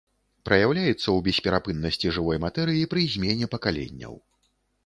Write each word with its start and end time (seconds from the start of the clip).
Праяўляецца 0.47 1.03
ў 1.03 1.23
бесперапыннасці 1.27 2.13
жывой 2.17 2.41
матэрыі 2.47 2.89
пры 2.95 3.07
змене 3.17 3.45
пакаленняў. 3.53 4.19